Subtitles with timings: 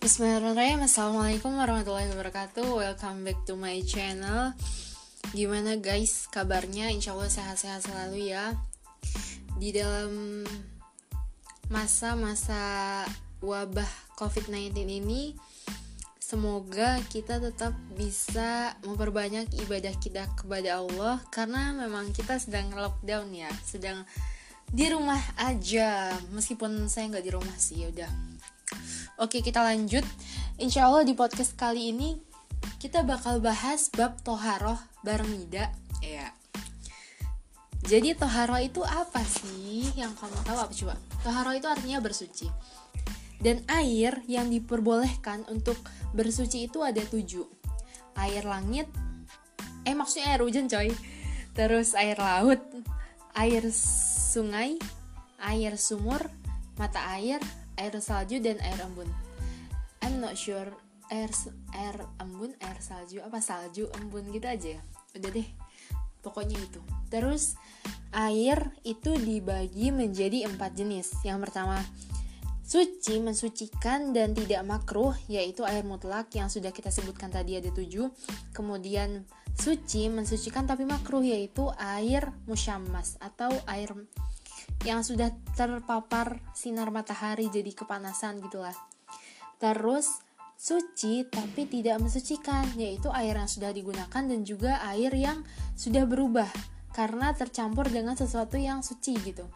[0.00, 0.80] Bismillahirrahmanirrahim.
[0.88, 2.64] Assalamualaikum warahmatullahi wabarakatuh.
[2.72, 4.56] Welcome back to my channel.
[5.36, 6.88] Gimana guys kabarnya?
[6.88, 8.56] Insya Allah sehat-sehat selalu ya.
[9.60, 10.40] Di dalam
[11.68, 13.04] masa-masa
[13.44, 15.36] wabah COVID-19 ini
[16.16, 23.52] Semoga kita tetap bisa memperbanyak ibadah kita kepada Allah Karena memang kita sedang lockdown ya.
[23.60, 24.08] Sedang
[24.64, 26.16] di rumah aja.
[26.32, 28.29] Meskipun saya nggak di rumah sih ya udah
[29.20, 30.00] Oke kita lanjut.
[30.56, 32.16] Insya Allah di podcast kali ini
[32.80, 35.68] Kita bakal bahas bab toharoh bareng Nida
[36.00, 36.32] Ya
[37.84, 39.92] Jadi toharoh itu apa sih?
[39.92, 40.72] Yang kamu tahu apa?
[40.72, 40.94] Coba?
[41.20, 42.48] Toharoh itu artinya bersuci.
[43.36, 45.76] Dan air yang diperbolehkan untuk
[46.16, 47.44] bersuci itu ada tujuh.
[48.16, 48.88] Air langit
[49.84, 50.88] Eh maksudnya air hujan coy.
[51.52, 52.64] Terus air laut
[53.36, 53.68] Air
[54.32, 54.80] sungai
[55.44, 56.24] Air sumur
[56.80, 57.44] Mata air
[57.80, 59.08] air salju dan air embun.
[60.04, 60.68] I'm not sure
[61.10, 61.32] air
[61.74, 64.82] air embun, air salju apa salju, embun gitu aja ya.
[65.18, 65.48] Udah deh.
[66.20, 66.80] Pokoknya itu.
[67.08, 67.56] Terus
[68.12, 71.24] air itu dibagi menjadi empat jenis.
[71.26, 71.80] Yang pertama
[72.70, 78.06] suci mensucikan dan tidak makruh yaitu air mutlak yang sudah kita sebutkan tadi ada tujuh.
[78.54, 79.26] Kemudian
[79.58, 83.90] suci mensucikan tapi makruh yaitu air musyammas atau air
[84.84, 88.76] yang sudah terpapar sinar matahari jadi kepanasan gitulah.
[89.60, 90.24] Terus
[90.60, 95.40] suci tapi tidak mensucikan yaitu air yang sudah digunakan dan juga air yang
[95.76, 96.48] sudah berubah
[96.92, 99.48] karena tercampur dengan sesuatu yang suci gitu.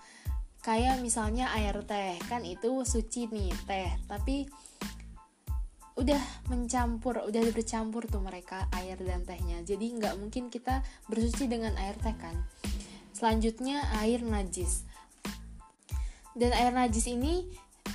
[0.64, 4.48] Kayak misalnya air teh kan itu suci nih teh tapi
[5.94, 9.60] udah mencampur, udah bercampur tuh mereka air dan tehnya.
[9.64, 12.44] Jadi nggak mungkin kita bersuci dengan air teh kan.
[13.12, 14.84] Selanjutnya air najis
[16.34, 17.46] dan air najis ini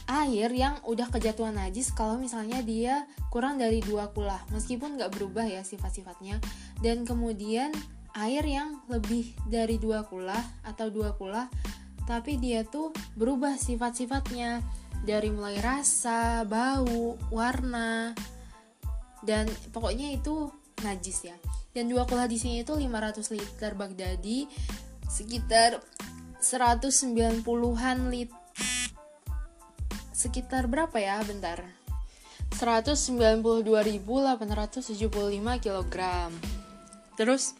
[0.09, 5.45] air yang udah kejatuhan najis kalau misalnya dia kurang dari dua kulah meskipun nggak berubah
[5.45, 6.41] ya sifat-sifatnya.
[6.81, 7.69] Dan kemudian
[8.17, 11.45] air yang lebih dari dua kulah atau dua kulah
[12.09, 14.65] tapi dia tuh berubah sifat-sifatnya.
[14.99, 18.11] Dari mulai rasa, bau, warna
[19.23, 20.51] dan pokoknya itu
[20.83, 21.37] najis ya.
[21.71, 24.49] Dan dua kulah di sini itu 500 liter Baghdadi
[25.07, 25.79] sekitar
[26.39, 28.31] 190-an lit
[30.15, 31.19] sekitar berapa ya?
[31.27, 31.63] Bentar.
[32.55, 34.03] 192.875
[35.63, 35.95] kg
[37.19, 37.55] terus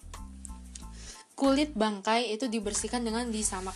[1.35, 3.75] kulit bangkai itu dibersihkan dengan disamak.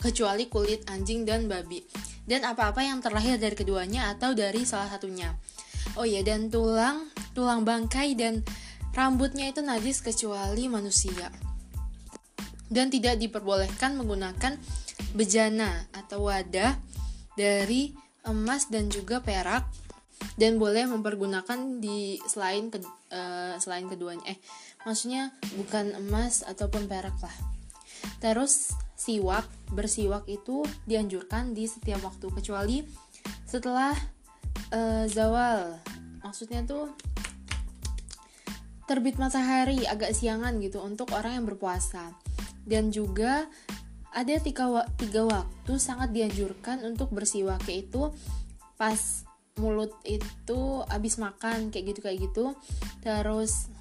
[0.00, 1.84] Kecuali kulit anjing dan babi.
[2.28, 5.32] Dan apa-apa yang terlahir dari keduanya atau dari salah satunya.
[5.96, 8.44] Oh iya dan tulang tulang bangkai dan
[8.92, 11.32] rambutnya itu najis kecuali manusia
[12.68, 14.56] dan tidak diperbolehkan menggunakan
[15.16, 16.76] bejana atau wadah
[17.34, 17.96] dari
[18.28, 19.64] emas dan juga perak
[20.34, 22.82] dan boleh mempergunakan di selain ke,
[23.14, 24.34] uh, selain keduanya.
[24.34, 24.38] Eh
[24.82, 27.36] maksudnya bukan emas ataupun perak lah.
[28.22, 32.78] Terus siwak bersiwak itu dianjurkan di setiap waktu kecuali
[33.46, 33.94] setelah
[34.74, 35.78] uh, zawal.
[36.22, 36.92] Maksudnya tuh
[38.90, 42.16] terbit matahari agak siangan gitu untuk orang yang berpuasa
[42.68, 43.48] dan juga
[44.12, 48.12] ada tiga, tiga waktu sangat dianjurkan untuk bersiwak yaitu
[48.76, 49.24] pas
[49.58, 52.44] mulut itu habis makan kayak gitu kayak gitu.
[53.02, 53.72] Terus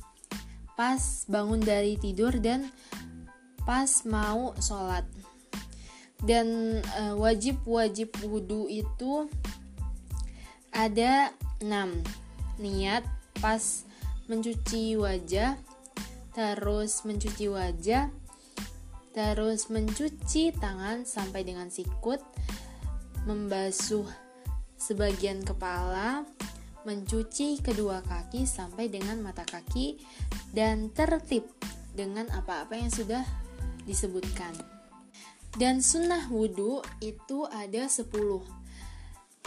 [0.74, 1.00] pas
[1.30, 2.72] bangun dari tidur dan
[3.68, 5.06] pas mau sholat.
[6.18, 9.30] Dan uh, wajib wajib wudhu itu
[10.74, 11.30] ada
[11.62, 11.70] 6
[12.58, 13.06] niat
[13.38, 13.62] pas
[14.26, 15.58] mencuci wajah
[16.34, 18.10] terus mencuci wajah
[19.18, 22.22] Terus mencuci tangan sampai dengan sikut,
[23.26, 24.06] membasuh
[24.78, 26.22] sebagian kepala,
[26.86, 29.98] mencuci kedua kaki sampai dengan mata kaki,
[30.54, 31.50] dan tertib
[31.98, 33.26] dengan apa-apa yang sudah
[33.90, 34.54] disebutkan.
[35.58, 38.14] Dan sunnah wudhu itu ada 10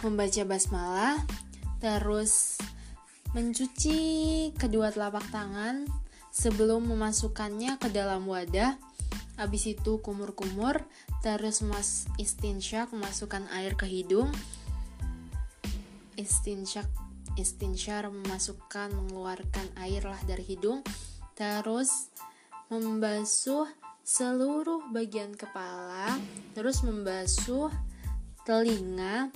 [0.03, 1.23] Membaca basmalah
[1.79, 2.59] Terus
[3.31, 3.99] mencuci
[4.59, 5.87] kedua telapak tangan
[6.35, 8.75] Sebelum memasukkannya ke dalam wadah
[9.41, 10.85] habis itu kumur-kumur
[11.25, 14.29] terus mas istinsyak masukkan air ke hidung.
[16.13, 16.85] Istinsyak
[17.33, 20.85] istinsyar memasukkan mengeluarkan air lah dari hidung.
[21.33, 22.13] Terus
[22.69, 23.65] membasuh
[24.01, 26.17] seluruh bagian kepala
[26.57, 27.69] terus membasuh
[28.45, 29.29] telinga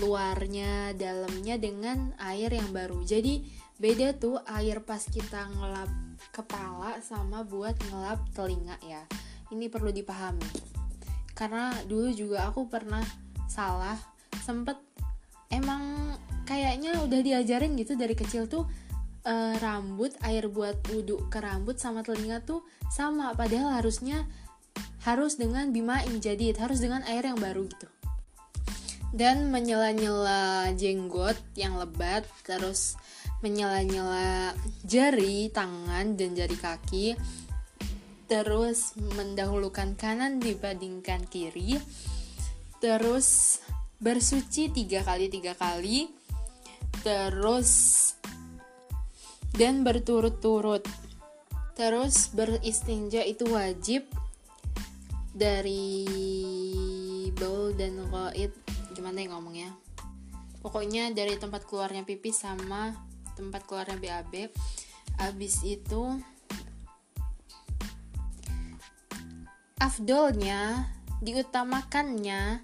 [0.00, 3.00] luarnya dalamnya dengan air yang baru.
[3.00, 3.40] Jadi
[3.80, 5.88] beda tuh air pas kita ngelap
[6.36, 9.08] kepala sama buat ngelap telinga ya
[9.50, 10.46] ini perlu dipahami.
[11.34, 13.02] Karena dulu juga aku pernah
[13.50, 13.96] salah
[14.42, 14.78] sempet
[15.50, 16.14] emang
[16.46, 18.66] kayaknya udah diajarin gitu dari kecil tuh
[19.26, 22.62] uh, rambut air buat wudhu ke rambut sama telinga tuh
[22.92, 23.34] sama.
[23.34, 24.26] Padahal harusnya
[25.04, 27.88] harus dengan bima jadid harus dengan air yang baru gitu.
[29.10, 32.94] Dan menyela-nyela jenggot yang lebat terus
[33.40, 34.54] menyela-nyela
[34.84, 37.06] jari tangan dan jari kaki
[38.30, 41.82] terus mendahulukan kanan dibandingkan kiri.
[42.78, 43.58] Terus
[43.98, 46.06] bersuci tiga kali tiga kali.
[47.02, 47.70] Terus
[49.58, 50.86] dan berturut-turut.
[51.74, 54.06] Terus beristinja itu wajib
[55.34, 56.06] dari
[57.34, 58.54] baul dan qaid
[58.94, 59.70] gimana ya ngomongnya?
[60.62, 62.94] Pokoknya dari tempat keluarnya pipis sama
[63.34, 64.52] tempat keluarnya BAB
[65.18, 66.20] abis itu
[69.80, 70.92] afdolnya
[71.24, 72.60] diutamakannya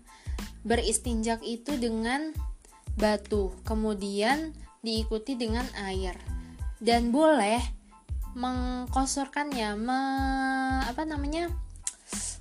[0.68, 2.36] beristinjak itu dengan
[3.00, 4.52] batu kemudian
[4.84, 6.14] diikuti dengan air.
[6.76, 7.58] Dan boleh
[8.36, 10.00] mengkosorkannya me,
[10.84, 11.48] apa namanya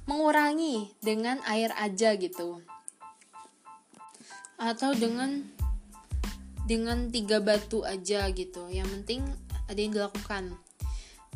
[0.03, 2.59] mengurangi dengan air aja gitu.
[4.59, 5.47] Atau dengan
[6.67, 8.67] dengan tiga batu aja gitu.
[8.67, 9.21] Yang penting
[9.71, 10.43] ada yang dilakukan.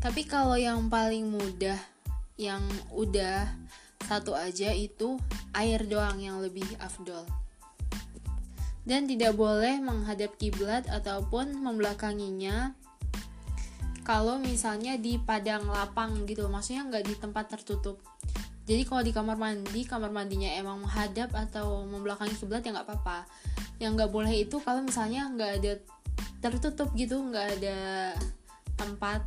[0.04, 1.80] Tapi kalau yang paling mudah
[2.40, 2.64] yang
[2.96, 3.52] udah
[4.08, 5.20] satu aja itu
[5.52, 7.28] air doang yang lebih afdol.
[8.88, 12.74] Dan tidak boleh menghadap kiblat ataupun membelakanginya
[14.08, 18.02] kalau misalnya di padang lapang gitu maksudnya nggak di tempat tertutup.
[18.66, 23.30] Jadi kalau di kamar mandi kamar mandinya emang menghadap atau membelakangi kiblat ya nggak apa-apa.
[23.78, 25.74] Yang nggak boleh itu kalau misalnya nggak ada
[26.42, 27.78] tertutup gitu nggak ada
[28.80, 29.22] tempat.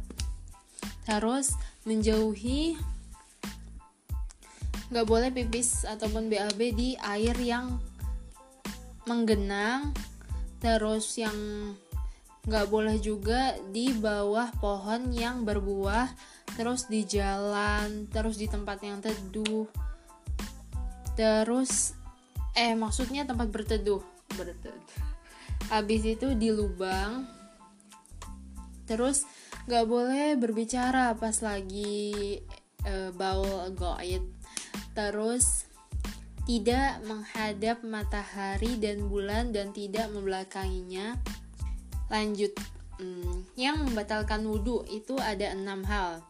[1.06, 1.54] Terus
[1.86, 2.74] menjauhi
[4.92, 7.80] nggak boleh pipis ataupun BAB di air yang
[9.08, 9.96] menggenang
[10.60, 11.34] terus yang
[12.44, 16.12] nggak boleh juga di bawah pohon yang berbuah
[16.52, 19.64] terus di jalan terus di tempat yang teduh.
[21.16, 21.96] Terus
[22.52, 24.04] eh maksudnya tempat berteduh.
[24.36, 25.00] Berteduh.
[25.72, 27.24] Habis itu di lubang.
[28.84, 29.24] Terus
[29.64, 32.36] nggak boleh berbicara pas lagi
[32.84, 34.41] uh, baul goit
[34.92, 35.66] terus
[36.42, 41.14] tidak menghadap matahari dan bulan dan tidak membelakanginya.
[42.10, 42.50] Lanjut
[42.98, 46.22] hmm, yang membatalkan wudhu itu ada enam hal.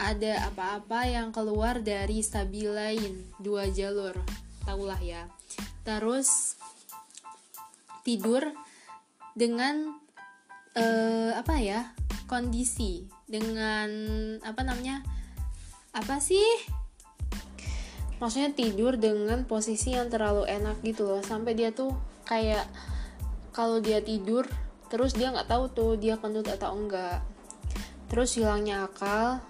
[0.00, 4.16] Ada apa-apa yang keluar dari stabilain dua jalur.
[4.64, 5.28] Tahulah ya.
[5.84, 6.56] Terus
[8.04, 8.52] tidur
[9.36, 9.96] dengan
[10.76, 11.92] uh, apa ya
[12.28, 13.08] kondisi.
[13.30, 13.88] Dengan
[14.42, 15.04] apa namanya
[15.94, 16.44] apa sih
[18.20, 21.24] maksudnya tidur dengan posisi yang terlalu enak gitu loh.
[21.24, 21.96] Sampai dia tuh
[22.28, 22.68] kayak
[23.50, 24.46] kalau dia tidur
[24.92, 27.24] terus dia nggak tahu tuh dia kentut atau enggak.
[28.12, 29.40] Terus hilangnya akal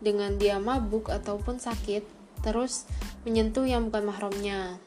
[0.00, 2.02] dengan dia mabuk ataupun sakit
[2.42, 2.88] terus
[3.22, 4.80] menyentuh yang bukan mahramnya.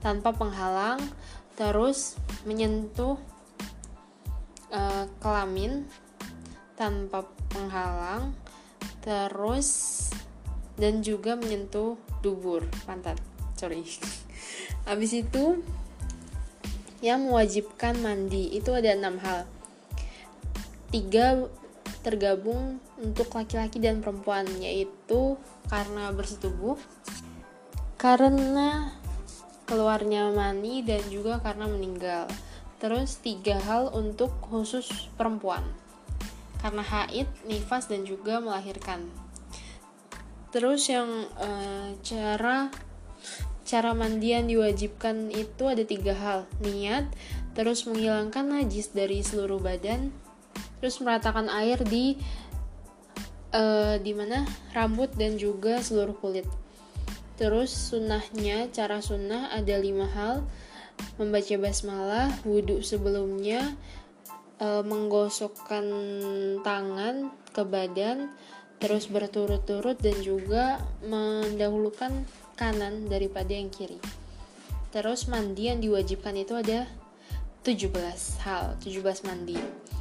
[0.00, 1.02] Tanpa penghalang
[1.58, 2.16] terus
[2.48, 3.20] menyentuh
[4.72, 5.84] uh, kelamin
[6.78, 8.32] tanpa penghalang
[9.04, 10.08] terus
[10.80, 12.64] dan juga menyentuh dubur.
[12.88, 13.20] Pantat
[13.60, 13.84] sorry.
[14.88, 15.60] Habis itu
[17.04, 19.44] yang mewajibkan mandi itu ada enam hal.
[20.88, 21.44] Tiga
[22.00, 25.36] tergabung untuk laki-laki dan perempuan yaitu
[25.68, 26.80] karena bersetubuh
[28.00, 28.96] karena
[29.68, 32.24] keluarnya mani dan juga karena meninggal.
[32.80, 35.60] Terus tiga hal untuk khusus perempuan
[36.64, 39.08] karena haid, nifas dan juga melahirkan
[40.50, 42.70] terus yang uh, cara
[43.66, 46.50] cara mandian diwajibkan itu ada tiga hal.
[46.58, 47.06] Niat
[47.54, 50.10] terus menghilangkan najis dari seluruh badan
[50.82, 52.18] terus meratakan air di
[53.54, 54.46] uh, di mana?
[54.74, 56.46] Rambut dan juga seluruh kulit.
[57.38, 60.44] Terus sunnahnya cara sunnah ada lima hal.
[61.16, 63.72] Membaca basmalah wudhu sebelumnya
[64.60, 65.84] uh, menggosokkan
[66.60, 68.28] tangan ke badan
[68.80, 72.24] terus berturut-turut dan juga mendahulukan
[72.56, 74.00] kanan daripada yang kiri.
[74.90, 76.88] Terus mandi yang diwajibkan itu ada
[77.62, 77.92] 17
[78.42, 79.60] hal, 17 mandi.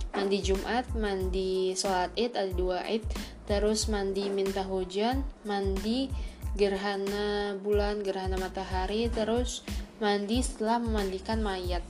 [0.09, 3.05] Mandi Jumat, mandi sholat id, ada dua id,
[3.45, 6.09] terus mandi minta hujan, mandi
[6.57, 9.62] gerhana bulan, gerhana matahari, terus
[10.01, 11.86] mandi setelah memandikan mayat.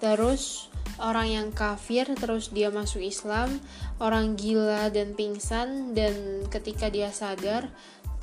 [0.00, 3.60] Terus orang yang kafir terus dia masuk Islam,
[4.00, 7.68] orang gila dan pingsan dan ketika dia sadar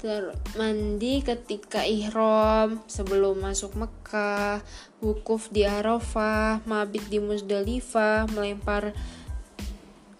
[0.03, 4.59] ter mandi ketika ihram sebelum masuk Mekah,
[4.99, 8.91] wukuf di Arafah, mabit di Musdalifah, melempar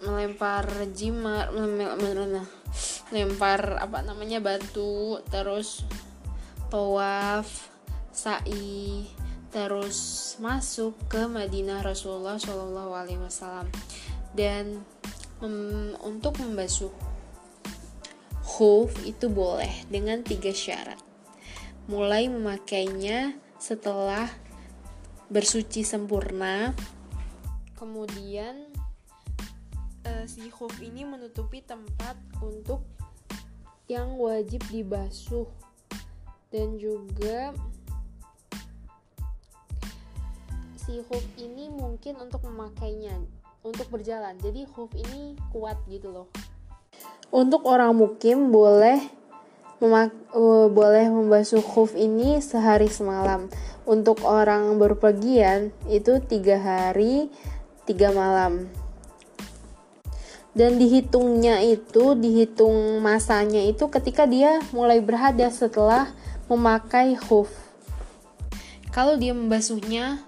[0.03, 1.51] melempar jimar,
[3.11, 5.83] melempar apa namanya batu, terus
[6.71, 7.67] tawaf,
[8.15, 9.03] sa'i,
[9.53, 13.69] terus masuk ke Madinah Rasulullah Shallallahu Alaihi Wasallam
[14.33, 14.81] dan
[15.45, 16.89] um, untuk membasuh
[18.41, 20.97] khuf itu boleh dengan tiga syarat.
[21.85, 24.25] Mulai memakainya setelah
[25.29, 26.73] bersuci sempurna.
[27.77, 28.73] Kemudian
[30.09, 32.81] uh, si khuf ini menutupi tempat untuk
[33.85, 35.45] yang wajib dibasuh
[36.49, 37.53] dan juga
[40.83, 43.15] si khuf ini mungkin untuk memakainya
[43.63, 44.35] untuk berjalan.
[44.43, 46.27] Jadi khuf ini kuat gitu loh.
[47.31, 48.99] Untuk orang mukim boleh
[49.79, 53.47] memak uh, boleh membasuh khuf ini sehari semalam.
[53.87, 57.31] Untuk orang berpergian itu tiga hari
[57.87, 58.67] tiga malam.
[60.53, 66.13] Dan dihitungnya itu, dihitung masanya itu ketika dia mulai berhadas setelah
[66.45, 67.49] memakai khuf.
[68.93, 70.21] Kalau dia membasuhnya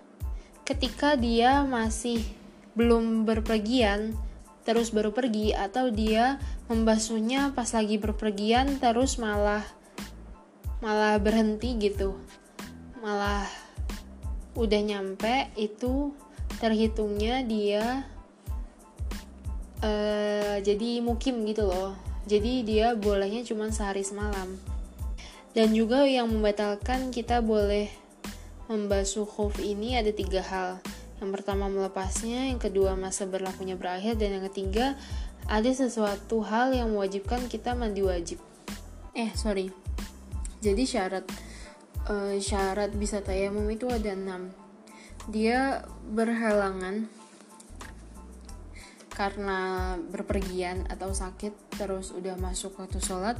[0.65, 2.25] ketika dia masih
[2.73, 4.17] belum berpergian,
[4.65, 9.61] terus baru pergi atau dia membasuhnya pas lagi berpergian terus malah
[10.81, 12.17] malah berhenti gitu.
[12.99, 13.45] Malah
[14.57, 16.11] udah nyampe itu
[16.57, 18.09] terhitungnya dia
[19.85, 21.93] uh, jadi mukim gitu loh.
[22.25, 24.57] Jadi dia bolehnya cuma sehari semalam.
[25.53, 27.87] Dan juga yang membatalkan kita boleh
[28.65, 30.81] membasuh khuf ini ada tiga hal
[31.23, 34.99] yang pertama melepasnya, yang kedua masa berlakunya berakhir, dan yang ketiga
[35.47, 38.43] ada sesuatu hal yang mewajibkan kita mandi wajib.
[39.15, 39.71] Eh, sorry.
[40.59, 41.23] Jadi syarat
[42.11, 44.51] uh, syarat bisa tayamum itu ada enam.
[45.31, 47.07] Dia berhalangan
[49.15, 53.39] karena berpergian atau sakit terus udah masuk waktu sholat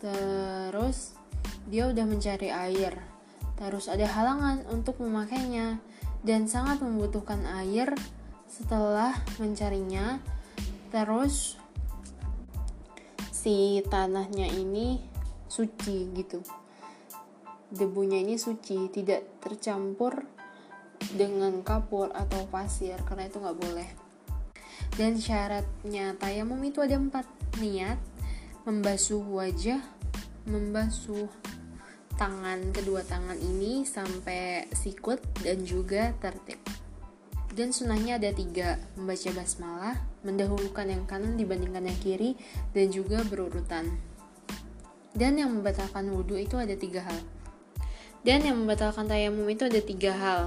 [0.00, 1.12] terus
[1.68, 2.96] dia udah mencari air
[3.56, 5.80] terus ada halangan untuk memakainya
[6.22, 7.92] dan sangat membutuhkan air
[8.50, 10.20] setelah mencarinya.
[10.92, 11.58] Terus
[13.30, 15.02] si tanahnya ini
[15.46, 16.40] suci gitu.
[17.66, 20.24] Debunya ini suci, tidak tercampur
[21.14, 23.88] dengan kapur atau pasir karena itu nggak boleh.
[24.96, 27.26] Dan syaratnya tayamum itu ada empat
[27.60, 27.98] niat
[28.64, 29.82] membasuh wajah,
[30.48, 31.28] membasuh
[32.16, 36.58] tangan kedua tangan ini sampai sikut dan juga tertib.
[37.56, 42.36] Dan sunahnya ada tiga, membaca basmalah, mendahulukan yang kanan dibandingkan yang kiri,
[42.76, 43.96] dan juga berurutan.
[45.16, 47.16] Dan yang membatalkan wudhu itu ada tiga hal.
[48.20, 50.42] Dan yang membatalkan tayamum itu ada tiga hal.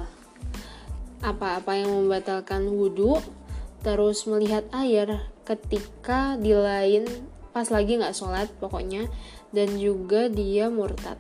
[1.26, 3.18] Apa-apa yang membatalkan wudhu,
[3.82, 7.10] terus melihat air ketika di lain
[7.50, 9.10] pas lagi nggak sholat pokoknya,
[9.50, 11.18] dan juga dia murtad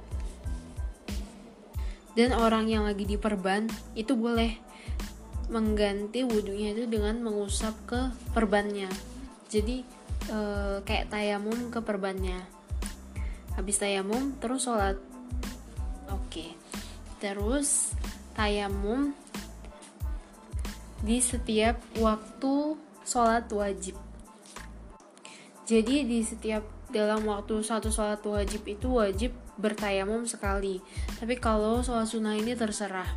[2.19, 4.59] dan orang yang lagi diperban itu boleh
[5.47, 8.91] mengganti wudhunya itu dengan mengusap ke perbannya.
[9.47, 9.87] Jadi
[10.27, 10.39] e,
[10.83, 12.43] kayak tayamum ke perbannya.
[13.55, 14.99] Habis tayamum terus sholat.
[16.11, 16.59] Oke.
[17.23, 17.95] Terus
[18.35, 19.15] tayamum
[20.99, 22.75] di setiap waktu
[23.07, 23.95] sholat wajib.
[25.63, 30.79] Jadi di setiap dalam waktu satu sholat wajib itu wajib bertayamum sekali.
[31.19, 33.07] Tapi kalau sholat sunnah ini terserah.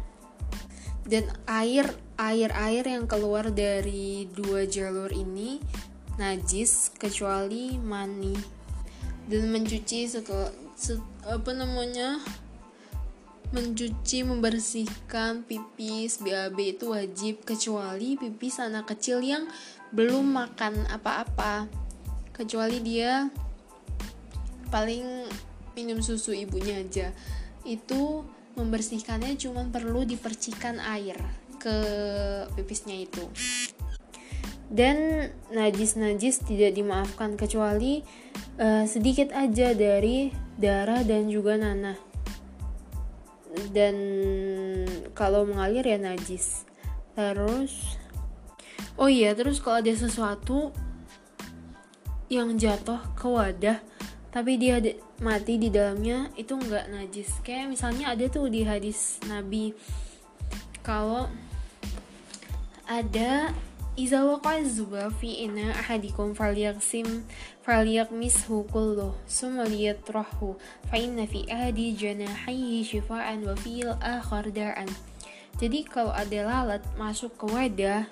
[1.03, 1.87] Dan air
[2.19, 5.59] air air yang keluar dari dua jalur ini
[6.15, 8.37] najis kecuali mani
[9.27, 12.23] dan mencuci setelah set, apa namanya
[13.53, 19.45] mencuci membersihkan pipis BAB itu wajib kecuali pipis anak kecil yang
[19.93, 21.69] belum makan apa-apa
[22.33, 23.29] kecuali dia
[24.73, 25.29] paling
[25.77, 27.13] minum susu ibunya aja.
[27.63, 28.27] Itu
[28.57, 31.17] membersihkannya cuma perlu dipercikan air
[31.57, 31.77] ke
[32.59, 33.25] pipisnya itu.
[34.73, 38.01] Dan najis-najis tidak dimaafkan kecuali
[38.57, 41.97] uh, sedikit aja dari darah dan juga nanah.
[43.69, 43.97] Dan
[45.13, 46.65] kalau mengalir ya najis.
[47.13, 48.01] Terus
[48.97, 50.73] oh iya terus kalau ada sesuatu
[52.33, 53.85] yang jatuh ke wadah
[54.33, 54.81] tapi dia
[55.21, 59.77] mati di dalamnya itu nggak najis kayak misalnya ada tuh di hadis nabi
[60.81, 61.29] kalau
[62.89, 63.53] ada
[63.93, 64.57] Iza waqa
[65.21, 67.29] fi ina ahadikum falyaqsim
[67.61, 70.57] falyaqmishu kulluh summa liyatrahu
[70.89, 74.89] fa inna fi ahadi janahihi shifaan wa fil akhar da'an.
[75.61, 78.09] Jadi kalau ada lalat masuk ke wadah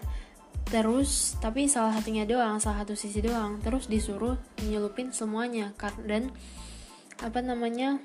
[0.68, 4.36] terus tapi salah satunya doang, salah satu sisi doang, terus disuruh
[4.66, 5.72] nyelupin semuanya
[6.04, 6.34] dan
[7.20, 8.00] apa namanya?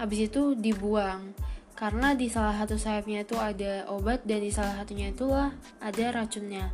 [0.00, 1.36] Habis itu dibuang.
[1.72, 5.50] Karena di salah satu sayapnya itu ada obat dan di salah satunya itulah
[5.82, 6.70] ada racunnya.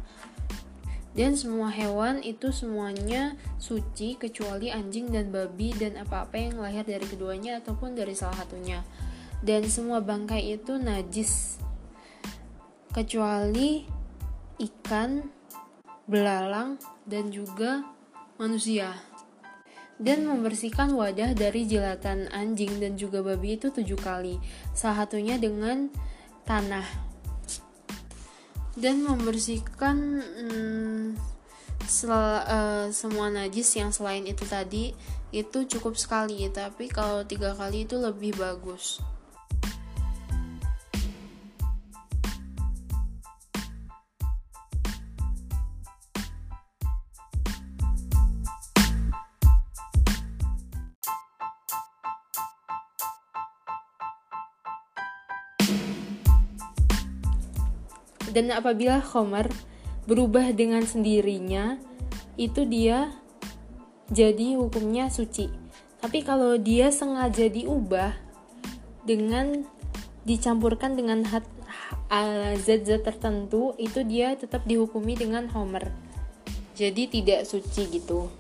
[1.17, 7.03] Dan semua hewan itu semuanya suci kecuali anjing dan babi dan apa-apa yang lahir dari
[7.09, 8.85] keduanya ataupun dari salah satunya.
[9.43, 11.59] Dan semua bangkai itu najis.
[12.95, 13.98] Kecuali
[14.59, 15.31] ikan
[16.09, 17.87] belalang dan juga
[18.39, 18.95] manusia
[19.99, 24.39] dan membersihkan wadah dari jilatan anjing dan juga babi itu tujuh kali,
[24.71, 25.91] salah satunya dengan
[26.47, 26.87] tanah.
[28.79, 31.19] Dan membersihkan hmm,
[31.83, 34.95] sel, uh, semua najis yang selain itu tadi
[35.35, 39.03] itu cukup sekali, tapi kalau tiga kali itu lebih bagus.
[58.39, 59.51] Dan apabila khomer
[60.07, 61.75] berubah dengan sendirinya
[62.39, 63.11] itu dia
[64.15, 65.51] jadi hukumnya suci.
[65.99, 68.15] Tapi kalau dia sengaja diubah
[69.03, 69.67] dengan
[70.23, 71.43] dicampurkan dengan hat,
[72.63, 75.91] zat-zat tertentu itu dia tetap dihukumi dengan homer
[76.79, 78.31] jadi tidak suci gitu.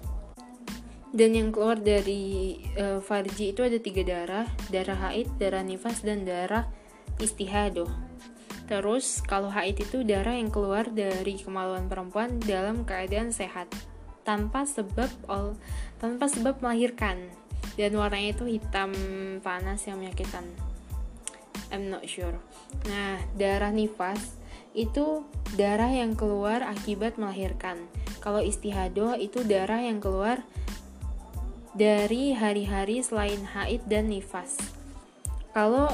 [1.10, 4.46] Dan yang keluar dari uh, farji itu ada tiga darah.
[4.70, 6.70] Darah haid darah nifas dan darah
[7.18, 8.07] istihadoh
[8.68, 13.72] Terus, kalau haid itu darah yang keluar dari kemaluan perempuan dalam keadaan sehat
[14.28, 15.56] tanpa sebab all,
[15.96, 17.32] tanpa sebab melahirkan
[17.80, 18.92] dan warnanya itu hitam
[19.40, 20.44] panas yang menyakitkan.
[21.72, 22.36] I'm not sure.
[22.84, 24.36] Nah, darah nifas
[24.76, 25.24] itu
[25.56, 27.88] darah yang keluar akibat melahirkan.
[28.20, 30.44] Kalau istihadoh itu darah yang keluar
[31.72, 34.60] dari hari-hari selain haid dan nifas.
[35.56, 35.88] Kalau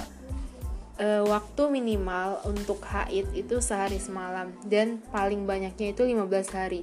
[0.99, 6.83] e, waktu minimal untuk haid itu sehari semalam dan paling banyaknya itu 15 hari.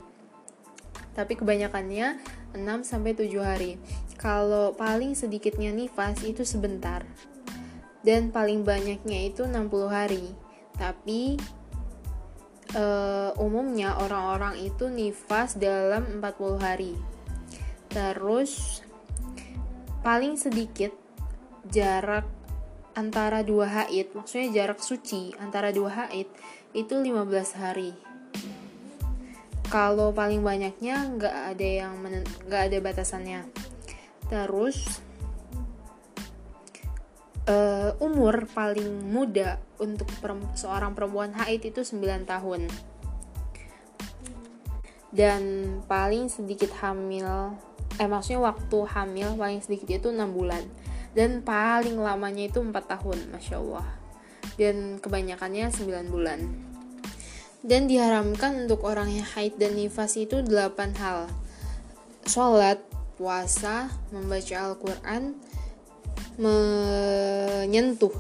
[1.12, 2.20] Tapi kebanyakannya
[2.56, 3.76] 6 sampai 7 hari.
[4.16, 7.04] Kalau paling sedikitnya nifas itu sebentar.
[8.02, 10.26] Dan paling banyaknya itu 60 hari.
[10.76, 11.36] Tapi
[12.72, 12.86] e,
[13.38, 16.94] umumnya orang-orang itu nifas dalam 40 hari.
[17.92, 18.80] Terus
[20.02, 20.96] paling sedikit
[21.70, 22.26] jarak
[22.96, 26.28] antara dua haid, maksudnya jarak suci antara dua haid
[26.76, 27.92] itu 15 hari.
[29.72, 31.94] Kalau paling banyaknya nggak ada yang
[32.48, 33.48] nggak ada batasannya.
[34.28, 35.00] Terus
[37.48, 42.68] uh, umur paling muda untuk perem seorang perempuan haid itu 9 tahun.
[45.12, 45.44] Dan
[45.92, 47.56] paling sedikit hamil,
[48.00, 50.64] eh maksudnya waktu hamil paling sedikit itu 6 bulan
[51.12, 53.88] dan paling lamanya itu 4 tahun Masya Allah.
[54.56, 56.40] Dan kebanyakannya 9 bulan.
[57.62, 61.30] Dan diharamkan untuk orang yang haid dan nifas itu 8 hal.
[62.26, 62.82] Sholat,
[63.20, 65.38] puasa, membaca Al-Quran
[66.40, 68.16] menyentuh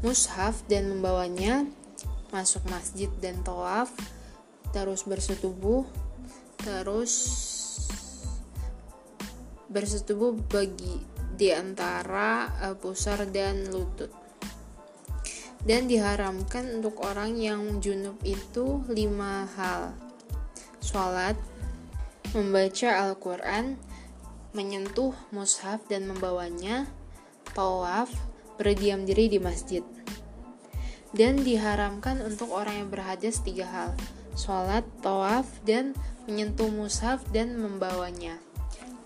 [0.00, 1.68] mushaf dan membawanya
[2.32, 3.92] masuk masjid dan tawaf
[4.72, 5.84] terus bersetubuh
[6.62, 7.12] terus
[9.68, 11.09] bersetubuh bagi
[11.40, 14.12] di antara uh, pusar dan lutut.
[15.64, 19.96] Dan diharamkan untuk orang yang junub itu lima hal.
[20.84, 21.36] Sholat,
[22.36, 23.80] membaca Al-Quran,
[24.52, 26.88] menyentuh mushaf dan membawanya,
[27.56, 28.12] tawaf,
[28.60, 29.84] berdiam diri di masjid.
[31.16, 33.90] Dan diharamkan untuk orang yang berhadas tiga hal,
[34.36, 35.92] sholat, tawaf, dan
[36.24, 38.40] menyentuh mushaf dan membawanya.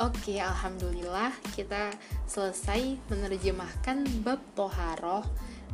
[0.03, 1.95] Oke, alhamdulillah kita
[2.27, 5.23] selesai menerjemahkan bab toharoh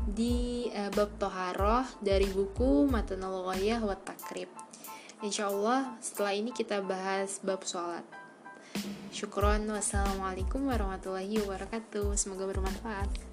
[0.04, 4.52] di uh, bab toharoh dari buku Matanul Ghayah wa Takrib.
[5.24, 8.04] Insya Allah setelah ini kita bahas bab sholat.
[9.08, 12.12] Syukron, wassalamualaikum warahmatullahi wabarakatuh.
[12.20, 13.29] Semoga bermanfaat.